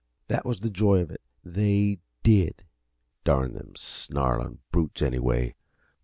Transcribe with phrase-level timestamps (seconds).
[0.29, 2.65] That was the joy of it they did!
[3.23, 5.53] "Darn them snarlin' brutes, anyway!